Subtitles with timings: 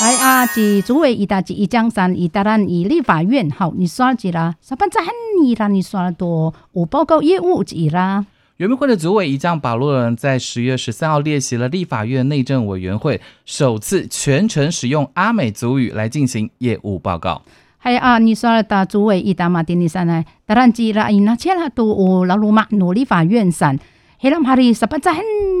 [0.00, 4.54] 哎啊，是主委一大吉一江山一大兰一立法院好，你刷几啦？
[4.62, 4.98] 上班在
[5.42, 8.24] 你啦，你刷多我报告业务几啦？
[8.56, 17.42] 原民会的主委一将保罗人在十月十三号列席了立法院内政委员会首次全程使用阿美族语来进行业务报告。
[17.82, 20.24] 系啊，你说的主委一大马丁尼山呢？
[20.46, 23.78] 当然记啦，伊那切拉都有老鲁马努立法院山。
[24.18, 25.12] 黑人哈里十八在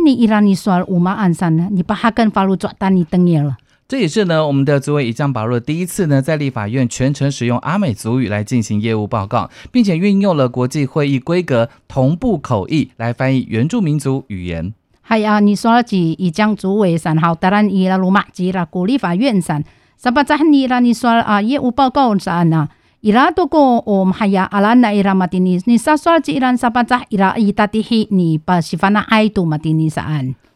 [0.02, 1.68] 你伊拉你说五马鞍山呢？
[1.70, 3.58] 你把哈根法律抓单你登业了。
[3.90, 14.72] 这也是呢，我们的主委一将保罗第一次呢，在立法院全程使用阿美族语来进行业务报告，并且运用了国际会议规格同步口译来翻译原住民族语言。
[15.08, 19.64] 系啊，你说的是一将主委山好，当然伊拉鲁马吉啦，国立法院山。
[20.00, 22.68] 十八在你啦，你说啊，业务报告啥呢？
[23.00, 26.84] 伊拉都个我们还呀，阿拉那伊拉马丁尼，你啥说伊拉十八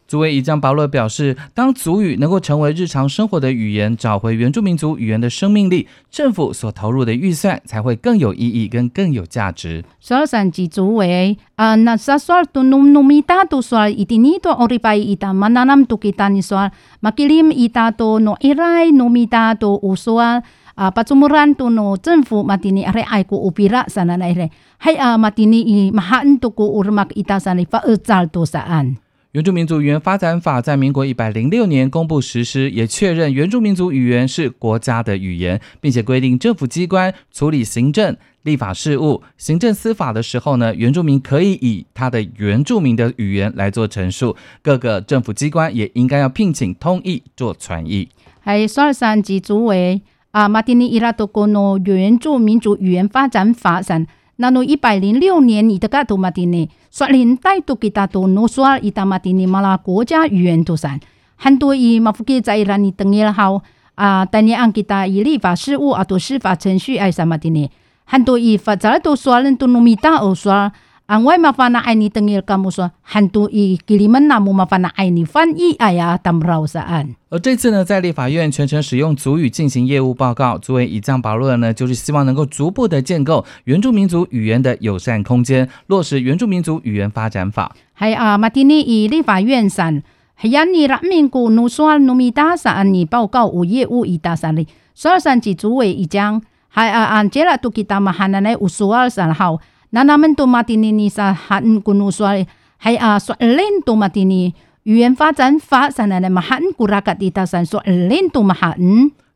[0.07, 0.21] 在伊拉伊达底希，你把西方那爱都马丁尼啥安？
[0.21, 9.83] 作为一将保罗表示，当族语能够成为日常生活的语言，找回原住民族语言的生命力，政府所投入的预算才会更有意义跟更有价值。
[10.01, 20.43] 说三级主委啊，那啥说都努努米达都说一定尼多奥利拜伊达马那南都给达你说马吉林伊达都努伊来努米达都无说
[20.75, 24.51] 啊，把中木兰都努政府马蒂尼阿爱国乌比拉 sana na ire
[24.83, 28.99] hay ah matini i mahaan to ko urmak ita sana fa uzal to saan
[29.35, 44.37] 原住民族语言发展法在民国一百零六年公布实施，也确认原住民族语言是国家的语言，并且规定政府机关处理行政、立法事务、行政司法的时候呢，原住民可以以他的原住民的语言来做陈述。
[44.63, 48.09] 各个政府机关也应该要聘请通译做传译。
[48.45, 54.07] 系索尔山及主委啊，马丁尼伊拉多国诺原住民族语言发展法上。
[54.37, 60.99] 那侬一百零六年，伊的噶多马蒂尼，率领带都给他多诺说伊达马蒂尼马拉国家语言都山，
[61.37, 63.63] 很多伊马福给在伊拉尼等也好
[63.95, 67.71] 啊，但你按给他伊立法事务啊，多司法程序爱啥马蒂尼，
[68.05, 70.73] 很多伊法在都说人都努米达欧说。
[71.07, 77.15] 安外麻烦那爱你等于跟我说，很多伊给你们那么麻烦那爱你翻译哎呀，当不着啥案。
[77.29, 87.77] 而这次呢，在立法院全程使用族语进行业务报告，作为以藏保论呢，就是希望能够逐步的建构原住民族语言的友善空间，落实原住民族语言发展法。
[87.93, 90.01] 还啊，马蒂尼以立法院上，
[90.41, 96.41] 系让你人民古努说努米达啥案你报告无业务以达啥哩，所以上级主委一讲，
[96.75, 99.61] 系啊按这啦都给他们喊来来无所尔上好。
[99.95, 102.45] 那他们都马蒂尼尼 sa han kuno soal
[102.83, 108.77] hay a so len to matini 语言发展法上来的嘛汉古拉格蒂达山说 len to 嘛汉。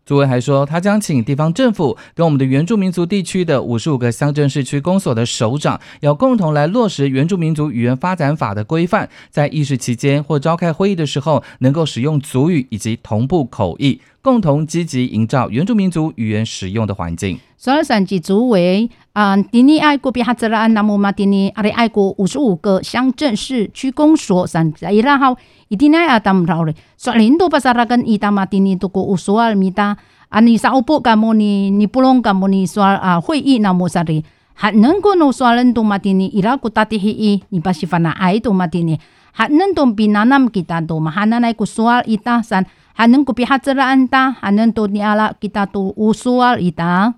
[0.04, 17.38] 朱伟还说，他将请地方政府跟我们的原住民族地区的五十五个乡镇市区公所的首长，要共同来落实原住民族语言发展法的规范，在议事期间或召开会议的时候，能够使用族语以及同步口译，共同积极营造原住民族语言使用的环境。
[17.56, 25.34] 所以上级主为啊，迪尼爱国比哈泽拉安纳姆马迪尼阿里爱国五十五个乡镇市区公所上在伊拉好。
[25.68, 29.96] 一定要当老嘞，说领导把啥那跟伊达马蒂尼都过无所谓米达，
[30.28, 34.22] 啊你啥不干么你你不弄干么你说啊会议那么啥的，
[34.52, 38.98] 还能够弄说领导马蒂尼伊拉古达的会议，你把西法那爱都马蒂尼，
[39.32, 42.64] 还能懂比那那么给他多嘛，还能来个说伊达山，
[42.98, 47.14] 还能够比哈泽拉安达，还能多尼阿拉给他多无所谓伊达。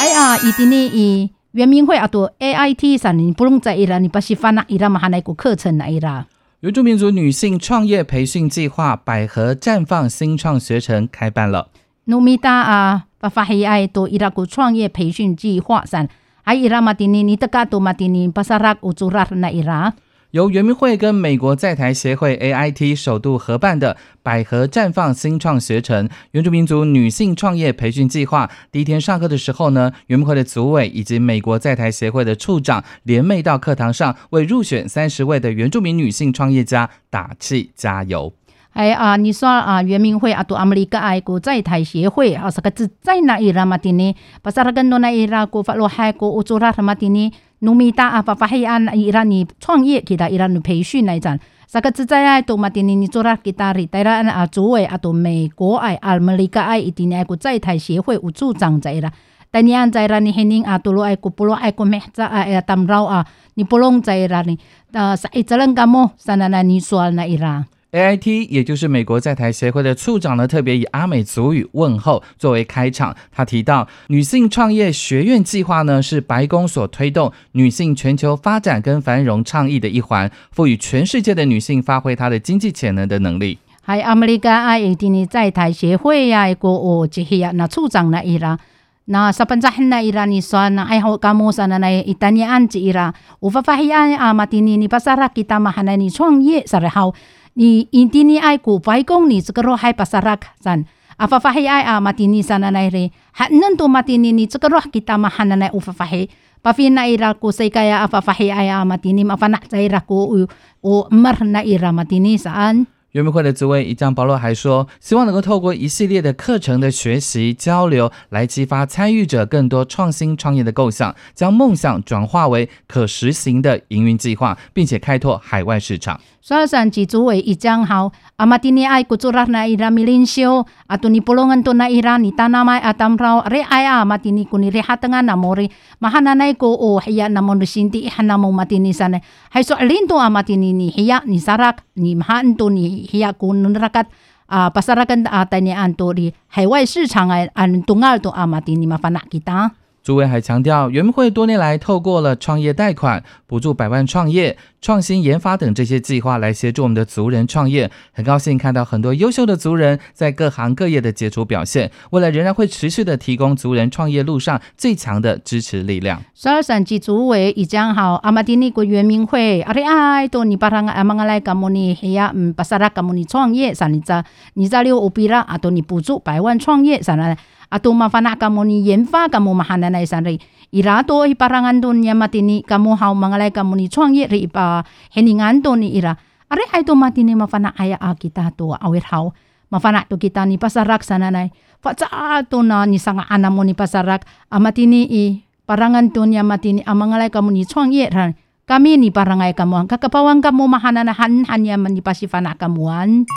[0.00, 6.26] 哎呀，一定呢伊原民会啊多 A I T 上你不用在伊拉，你把西方那伊拉嘛还来个课程来伊拉。
[6.60, 11.68] 原住民族女性创业培训计划“百合绽放新创学程”开办了。
[12.04, 16.08] 努米达啊，巴发黑爱多伊拉古创业培训计划上，
[16.42, 19.92] 还伊拉马蒂尼尼德加多马蒂尼巴萨拉乌祖拉那伊拉。
[20.34, 38.32] 由圆明会跟美国在台协会 AIT 首度合办的“百合绽放新创学程”原住民族女性创业培训计划，第一天上课的时候呢，圆明会的组委以及美国在台协会的处长联袂到课堂上，为入选三十位的原住民女性创业家打气加油。
[38.72, 47.32] 哎啊，你说啊，圆明会啊，都阿美利爱国在台协会啊，是个字在哪伊拉马蒂尼，巴萨拉跟诺那伊拉国法罗海国乌祖拉马蒂尼。
[47.64, 51.38] 农民大啊，发发黑暗，伊让你创业，给他伊让你培训那一种。
[51.66, 52.70] 啥个自在爱多嘛？
[52.70, 59.10] 点尼你做啦，给他里带了啊，组委啊，多美国爱、阿美利加爱，一定爱个在台协会有助长在啦。
[59.50, 62.00] 但你安在啦，你肯定啊，多罗爱个不罗爱个咩？
[62.12, 62.46] 咋啊？
[62.46, 63.26] 要打扰啊？
[63.54, 64.42] 你不弄在啦？
[64.42, 64.58] 你
[64.92, 66.10] 呃，啥一责任感冒？
[66.16, 67.64] 啥那那你说那伊啦？
[67.94, 73.14] AIT，也就是美国在台协会的处长呢，特别以阿美族语问候作为开场。
[73.30, 83.58] 他提到，女性创业学院计划呢，是白宫所推动女性全球发展跟繁荣倡议的一环，赋予全世界的女性发挥她的经济潜能的能力。
[83.80, 88.58] 还阿美利加 AIT 呢，在台协会呀、国务及系呀，那处长那伊拉。
[89.04, 97.14] 那十分钟那伊拉尼说，那爱好干么啥那那伊丹尼安吉伊拉，无法发现阿马蒂尼尼巴萨拉吉他马哈那尼创业啥的好。
[97.56, 100.84] 你印第尼爱古白宫，你这个罗海巴萨拉卡山，
[101.18, 106.28] 阿发发黑爱阿马蒂尼山那那里，还恁多马蒂尼，你这个罗吉达马汉那那乌发发黑，
[106.62, 110.48] 巴菲那伊拉古世界阿发发黑爱阿马蒂尼，阿发那在伊拉古乌
[110.80, 112.88] 乌马那伊拉马蒂尼山。
[113.12, 126.20] 圆明会的主委伊将保罗还说，希望能够透过一系列的课程的学习交流，来激发参与者更多创新创业的构想，将梦想转化为可实行的营运计划，并且开拓海外市场。
[126.44, 135.70] 所以上级主委一将好，阿马蒂尼爱古做拉那伊拉米林修，阿杜尼布隆恩多那伊拉尼达那麦阿当绕瑞爱阿马蒂尼古尼瑞哈登安那莫瑞，
[136.00, 139.18] 马哈那奈古哦嘿呀那莫的心地哈那莫马蒂尼 sana，
[139.48, 144.04] 还说林多阿马蒂尼尼嘿呀尼萨拉尼马哈多尼嘿呀古努拉卡。
[144.46, 149.72] 啊，巴萨拉根啊，带你按多的海外市场啊，按东尔多阿马蒂尼麻烦那给他。
[150.04, 157.90] 朱委还强调，圆明会多年来透过了创业贷款、补助百万创业、创新研发等这些计划来协助我们的族人创业。
[158.12, 161.90] 很高兴看到很多优秀的族人在各行各业的杰出表现。
[162.10, 166.22] 未来仍然会持续的提供族人创业路上最强的支持力量。
[166.34, 174.22] 十二省级主委已将好，阿玛丁尼国圆明会，阿里爱多尼巴朗阿玛阿来甘姆尼黑呀，嗯，巴萨拉甘姆尼创业，三尼扎
[174.52, 177.38] 尼扎六乌比拉阿多尼补助百万创业，三来。
[177.74, 180.38] Atau mafana kamu ni yenfa kamu mahana na isan ri.
[180.70, 184.86] Irato i parangan don nya matini kamu hau mangalai kamu ni chuang ye ri pa.
[185.10, 186.14] Heningan don ni ira.
[186.46, 189.34] Are ai to matini mafana aya a kita to awir hau.
[189.74, 191.50] Mafana to kita ni pasarak sana nai.
[191.82, 191.98] Fa
[192.46, 194.22] to na ni sanga anamo ni pasarak.
[194.54, 198.38] Amatini i parangan don nya matini amangalai kamu ni chuang ye ran.
[198.64, 203.28] Kami ni parangai kamu kakapawang kamu mahana na han han ya mani pasifana kamuan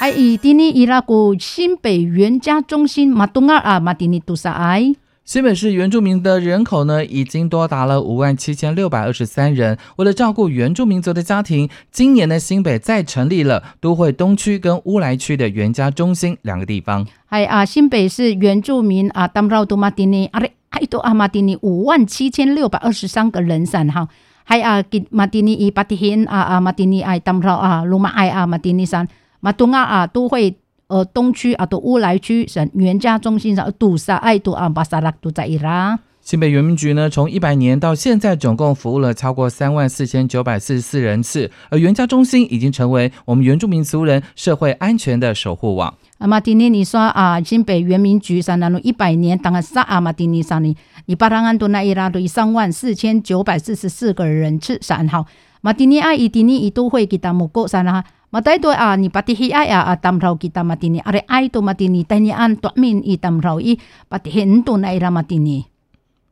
[0.00, 4.94] 哎，以今年伊拉古新北原家中心马东二啊，马蒂尼杜萨埃。
[5.24, 9.78] 新北市原住民的人口呢，已经多达了五万七千六百二十三人。
[9.96, 17.06] 为了照顾原住民族的家庭，今年的新北再成立了都会东区跟乌来区的原家中心两个地方。
[17.28, 24.06] 哎啊，新北市原住民啊，当绕杜马蒂尼阿里还多阿马蒂尼五万七千六百二十三个人散哈。
[24.42, 29.08] 还啊，给马蒂尼伊巴蒂 hin 啊啊马蒂尼爱当绕啊鲁马爱啊马蒂尼山。
[29.44, 30.56] 马东啊啊都会
[30.86, 35.98] 呃东区啊都乌来区省原家中心上杜萨爱杜阿巴萨拉堵在伊拉。
[36.22, 45.92] 新北原民局呢，从一百年到现在，总共服务了超过三万四千九百四十四人次，而原家中心已经成为我们原住民族人社会安全的守护网。
[46.16, 50.74] 阿马蒂尼，你说啊，新北原民局上那一百年，当个啥阿马蒂尼上呢？
[51.04, 55.26] 你巴当安多那伊拉都三万四千九百四十四个人次，三号
[55.60, 58.02] 马蒂尼阿伊蒂尼伊都会给他们过上啦。
[58.34, 62.66] Matay to a ni patihi ay a tamraw kita matini are ay to matini tanyaan to
[62.74, 63.78] min i tamraw i
[64.10, 65.70] patihin to na ira matini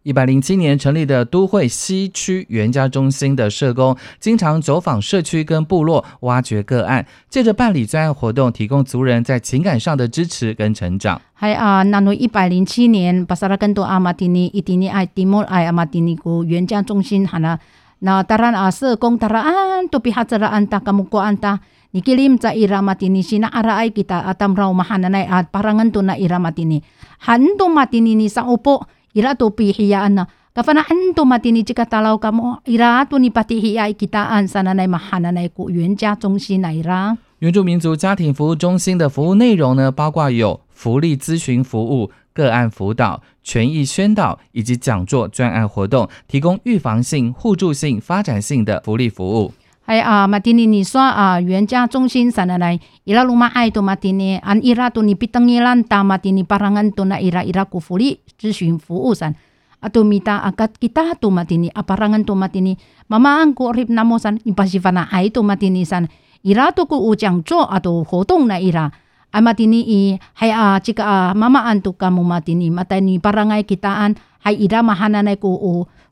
[0.02, 11.22] 一百零七年成立的都会西区援家中心的社工，经常走访社区跟部落，挖掘个案，借着办理专案活动，提供族人在情感上的支持跟成长。
[11.34, 17.56] 还啊，那诺一百零七年，巴萨拉根多阿马蒂尼伊蒂尼爱蒂莫爱阿马蒂尼古原家中心，哈那
[18.00, 21.60] 那当然啊，社工当然都比哈泽拉安达卡木过安达。
[21.92, 26.82] Nikilim sa iramat ini sina araay kita atam raw mahananay at parangan to na iramat ini.
[27.28, 28.84] Hando matini ni sa upo,
[29.14, 30.24] ira to pihiyaan na.
[30.52, 35.72] Kafana hando matini chika talaw kamo, ira to ni patihiyay kitaan sa nanay mahananay ko
[35.72, 37.16] yun jia zongxin na ira.
[37.38, 49.52] 原住民族家庭服务中心的服务内容呢，包括有福利咨询服务、个案辅导、权益宣导以及讲座、专案活动，提供预防性、互助性、发展性的福利服务。
[49.82, 56.94] 还啊，马蒂尼你说啊，原家中心 sana na ira luma ai to matini an ira to ni pitangilan ta matini parangan
[56.94, 59.34] to na ira ira ku fuli 咨询服务 san
[59.82, 62.78] ato mita akat kita to matini aparangan to matini
[63.10, 66.06] mama ang ko rip namo san ipasifana ai to matini san
[66.46, 68.86] ira to ku ujang cho ato hodong na ira
[69.34, 70.00] ay matini i
[70.38, 74.14] hay a chika a mama an to kamu matini matani parangai kitaan
[74.46, 75.58] hay ira mahana na ku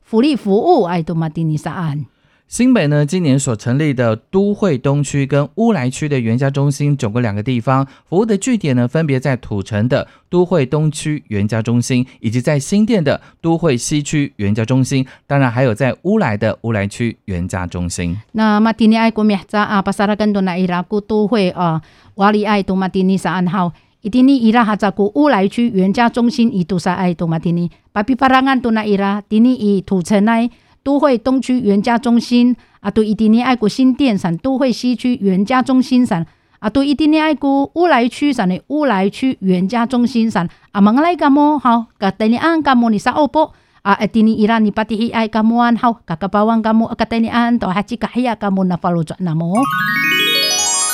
[0.03, 2.11] fuli 服务 ay to matini saan
[2.51, 18.17] 新北呢，今年所成立的都会东区跟乌来区的原家中心，总共两个地方服务的据点呢，分别在土城的都会东区原家中心，以及在新店的都会西区原家中心，当然还有在乌来的乌来区原家中心。
[18.33, 21.81] 那马蒂尼爱国灭扎啊，巴萨拉根多那伊拉古都会啊，
[22.15, 23.71] 瓦里爱多马蒂尼萨安号。
[24.01, 30.49] 伊丁尼伊拉哈扎古乌来区原家中心伊杜萨爱多马蒂尼，巴比巴拉安多那伊拉丁尼伊土城奈
[30.83, 36.25] 都会东区原家中心啊，对伊丁尼爱国新店产都会西区原家中心产
[36.59, 41.85] 啊，对伊丁尼爱国乌来区产的乌来区原家中心产啊，蒙来干么好？
[41.97, 43.53] 噶等你安干么你啥欧波？
[43.83, 45.93] 啊，一丁尼伊拉尼巴蒂伊爱干么安好？
[46.05, 46.87] 噶个巴王干么？
[46.95, 49.55] 噶等你安都还几个黑呀干么那发罗转那么？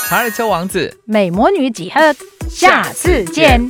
[0.09, 1.99] 查尔丘王子，美魔女几何？
[2.49, 3.67] 下次见。